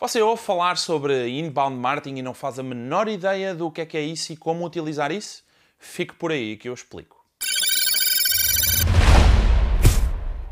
[0.00, 3.84] Você ouve falar sobre inbound marketing e não faz a menor ideia do que é
[3.84, 5.42] que é isso e como utilizar isso?
[5.76, 7.16] Fique por aí que eu explico.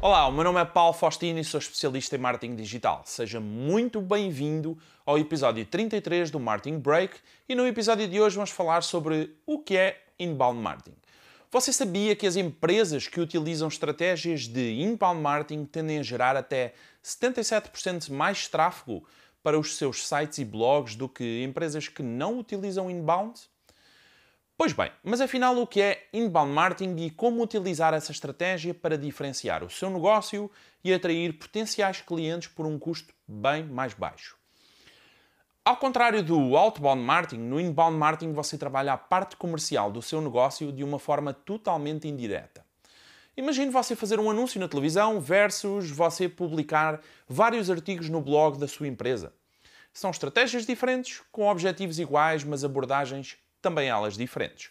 [0.02, 3.02] Olá, o meu nome é Paulo Faustino e sou especialista em marketing digital.
[3.04, 7.14] Seja muito bem-vindo ao episódio 33 do Marketing Break
[7.48, 10.96] e no episódio de hoje vamos falar sobre o que é inbound marketing.
[11.52, 16.74] Você sabia que as empresas que utilizam estratégias de inbound marketing tendem a gerar até
[17.04, 19.04] 77% mais tráfego
[19.46, 23.42] para os seus sites e blogs do que empresas que não utilizam inbound?
[24.58, 28.98] Pois bem, mas afinal o que é inbound marketing e como utilizar essa estratégia para
[28.98, 30.50] diferenciar o seu negócio
[30.82, 34.36] e atrair potenciais clientes por um custo bem mais baixo?
[35.64, 40.20] Ao contrário do outbound marketing, no inbound marketing você trabalha a parte comercial do seu
[40.20, 42.65] negócio de uma forma totalmente indireta.
[43.36, 48.66] Imagine você fazer um anúncio na televisão versus você publicar vários artigos no blog da
[48.66, 49.30] sua empresa.
[49.92, 54.70] São estratégias diferentes, com objetivos iguais, mas abordagens também elas diferentes.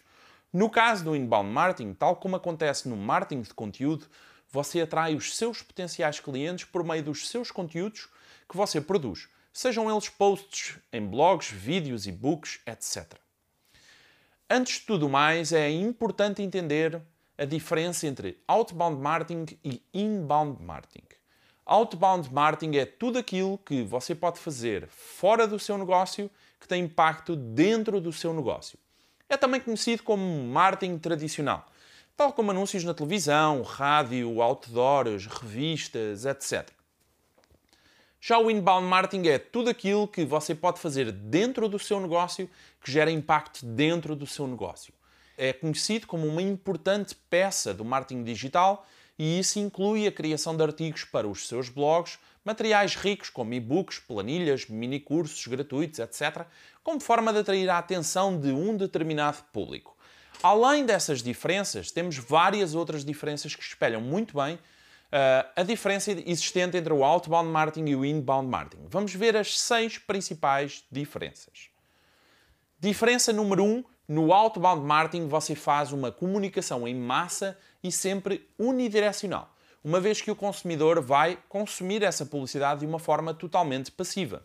[0.52, 4.08] No caso do inbound marketing, tal como acontece no marketing de conteúdo,
[4.50, 8.10] você atrai os seus potenciais clientes por meio dos seus conteúdos
[8.50, 13.14] que você produz, sejam eles posts em blogs, vídeos, e-books, etc.
[14.50, 17.00] Antes de tudo mais, é importante entender
[17.38, 21.04] a diferença entre outbound marketing e inbound marketing.
[21.66, 26.84] Outbound marketing é tudo aquilo que você pode fazer fora do seu negócio que tem
[26.84, 28.78] impacto dentro do seu negócio.
[29.28, 31.66] É também conhecido como marketing tradicional,
[32.16, 36.70] tal como anúncios na televisão, rádio, outdoors, revistas, etc.
[38.22, 42.50] Já o inbound marketing é tudo aquilo que você pode fazer dentro do seu negócio
[42.82, 44.94] que gera impacto dentro do seu negócio
[45.38, 50.64] é conhecido como uma importante peça do marketing digital e isso inclui a criação de
[50.64, 56.46] artigos para os seus blogs, materiais ricos como e-books, planilhas, mini-cursos gratuitos, etc.,
[56.84, 59.96] como forma de atrair a atenção de um determinado público.
[60.44, 66.78] Além dessas diferenças, temos várias outras diferenças que espelham muito bem uh, a diferença existente
[66.78, 68.86] entre o outbound marketing e o inbound marketing.
[68.90, 71.70] Vamos ver as seis principais diferenças.
[72.80, 78.48] Diferença número 1 um, no outbound marketing você faz uma comunicação em massa e sempre
[78.58, 84.44] unidirecional, uma vez que o consumidor vai consumir essa publicidade de uma forma totalmente passiva.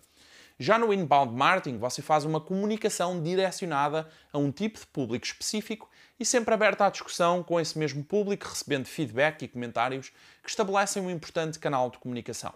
[0.59, 5.88] Já no inbound marketing você faz uma comunicação direcionada a um tipo de público específico
[6.19, 10.10] e sempre aberta à discussão com esse mesmo público, recebendo feedback e comentários
[10.42, 12.53] que estabelecem um importante canal de comunicação.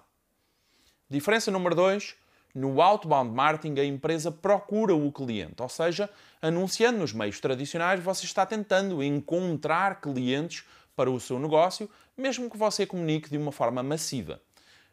[1.08, 2.14] Diferença número 2
[2.54, 6.08] no outbound marketing, a empresa procura o cliente, ou seja,
[6.40, 12.56] anunciando nos meios tradicionais, você está tentando encontrar clientes para o seu negócio, mesmo que
[12.56, 14.40] você comunique de uma forma massiva.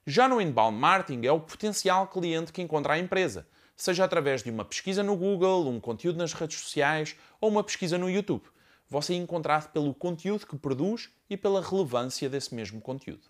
[0.08, 3.46] Já no inbound marketing, é o potencial cliente que encontra a empresa,
[3.76, 7.98] seja através de uma pesquisa no Google, um conteúdo nas redes sociais ou uma pesquisa
[7.98, 8.44] no YouTube.
[8.90, 13.30] Você é encontrado pelo conteúdo que produz e pela relevância desse mesmo conteúdo.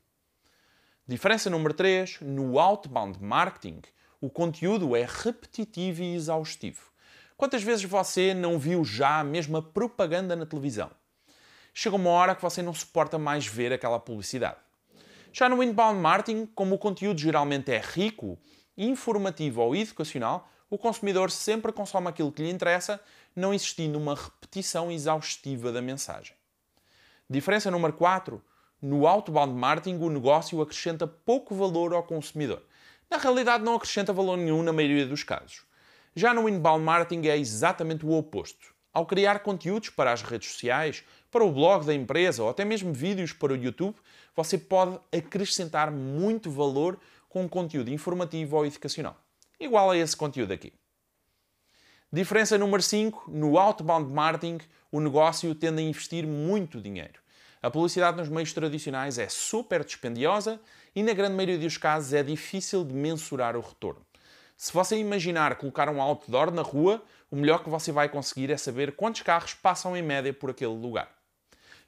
[1.05, 3.81] Diferença número 3, no outbound marketing,
[4.21, 6.91] o conteúdo é repetitivo e exaustivo.
[7.35, 10.91] Quantas vezes você não viu já a mesma propaganda na televisão?
[11.73, 14.59] Chega uma hora que você não suporta mais ver aquela publicidade.
[15.33, 18.37] Já no inbound marketing, como o conteúdo geralmente é rico,
[18.77, 23.01] informativo ou educacional, o consumidor sempre consome aquilo que lhe interessa,
[23.35, 26.35] não existindo uma repetição exaustiva da mensagem.
[27.27, 28.39] Diferença número 4.
[28.79, 32.61] No outbound marketing, o negócio acrescenta pouco valor ao consumidor
[33.11, 35.63] na realidade não acrescenta valor nenhum na maioria dos casos.
[36.15, 38.73] Já no inbound marketing é exatamente o oposto.
[38.93, 42.93] Ao criar conteúdos para as redes sociais, para o blog da empresa ou até mesmo
[42.93, 43.97] vídeos para o YouTube,
[44.33, 49.17] você pode acrescentar muito valor com conteúdo informativo ou educacional.
[49.59, 50.71] Igual a esse conteúdo aqui.
[52.11, 57.21] Diferença número 5: no outbound marketing, o negócio tende a investir muito dinheiro.
[57.61, 60.59] A publicidade nos meios tradicionais é super dispendiosa
[60.95, 64.05] e, na grande maioria dos casos, é difícil de mensurar o retorno.
[64.57, 67.01] Se você imaginar colocar um outdoor na rua,
[67.31, 70.73] o melhor que você vai conseguir é saber quantos carros passam em média por aquele
[70.73, 71.09] lugar.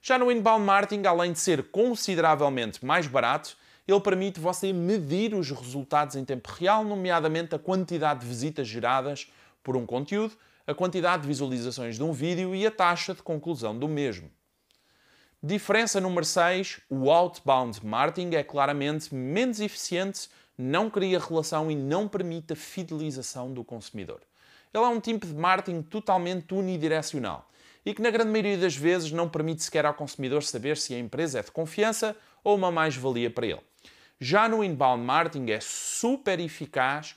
[0.02, 3.56] Já no inbound marketing, além de ser consideravelmente mais barato,
[3.86, 9.30] ele permite você medir os resultados em tempo real, nomeadamente a quantidade de visitas geradas
[9.62, 10.34] por um conteúdo,
[10.66, 14.30] a quantidade de visualizações de um vídeo e a taxa de conclusão do mesmo.
[15.46, 22.08] Diferença número 6, o outbound marketing é claramente menos eficiente, não cria relação e não
[22.08, 24.22] permite a fidelização do consumidor.
[24.72, 27.46] Ele é um tipo de marketing totalmente unidirecional
[27.84, 30.98] e que, na grande maioria das vezes, não permite sequer ao consumidor saber se a
[30.98, 33.60] empresa é de confiança ou uma mais-valia para ele.
[34.18, 37.16] Já no inbound marketing é super eficaz,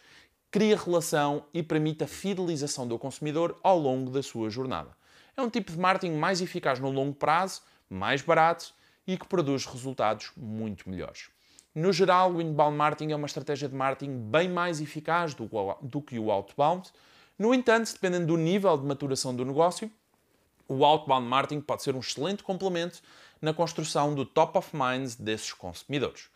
[0.52, 4.90] cria relação e permite a fidelização do consumidor ao longo da sua jornada.
[5.38, 8.74] É um tipo de marketing mais eficaz no longo prazo, mais barato
[9.06, 11.30] e que produz resultados muito melhores.
[11.74, 16.18] No geral, o inbound marketing é uma estratégia de marketing bem mais eficaz do, que
[16.18, 16.90] o outbound.
[17.38, 19.92] No entanto, dependendo do nível de maturação do negócio,
[20.68, 23.00] o outbound marketing pode ser um excelente complemento
[23.42, 26.30] na construção do top of minds desses consumidores.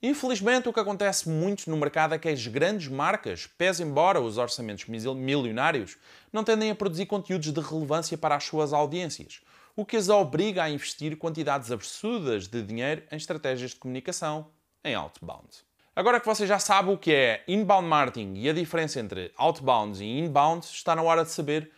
[0.00, 4.38] Infelizmente, o que acontece muito no mercado é que as grandes marcas, pese embora os
[4.38, 5.96] orçamentos milionários,
[6.32, 9.40] não tendem a produzir conteúdos de relevância para as suas audiências,
[9.76, 14.50] o que as obriga a investir quantidades absurdas de dinheiro em estratégias de comunicação
[14.84, 15.48] em outbound.
[15.96, 20.02] Agora que você já sabe o que é inbound marketing e a diferença entre outbound
[20.02, 21.70] e inbound, está na hora de saber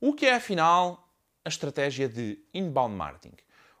[0.00, 1.08] o que é afinal
[1.44, 3.36] a estratégia de inbound marketing.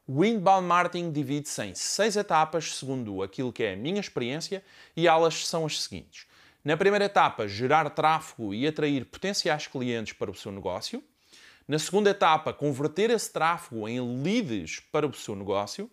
[0.06, 4.64] O inbound marketing divide-se em seis etapas, segundo aquilo que é a minha experiência,
[4.96, 6.26] e elas são as seguintes.
[6.64, 11.02] Na primeira etapa, gerar tráfego e atrair potenciais clientes para o seu negócio.
[11.70, 15.88] Na segunda etapa, converter esse tráfego em leads para o seu negócio.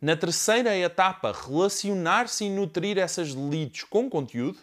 [0.00, 4.60] Na terceira etapa, relacionar-se e nutrir essas leads com conteúdo.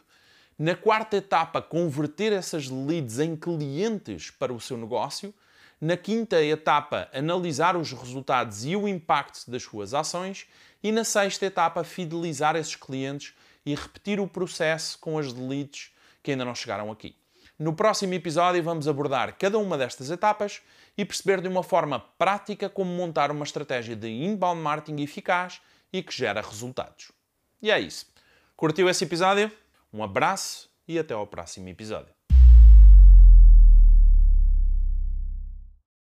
[0.58, 5.32] Na quarta etapa, converter essas leads em clientes para o seu negócio.
[5.80, 10.48] Na quinta etapa, analisar os resultados e o impacto das suas ações.
[10.82, 15.92] E na sexta etapa, fidelizar esses clientes e repetir o processo com as leads
[16.24, 17.16] que ainda não chegaram aqui.
[17.60, 20.62] No próximo episódio, vamos abordar cada uma destas etapas
[20.96, 25.60] e perceber de uma forma prática como montar uma estratégia de inbound marketing eficaz
[25.92, 27.12] e que gera resultados.
[27.60, 28.06] E é isso.
[28.56, 29.52] Curtiu esse episódio?
[29.92, 32.17] Um abraço e até ao próximo episódio.